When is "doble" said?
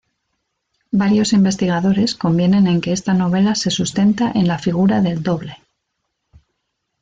5.21-5.57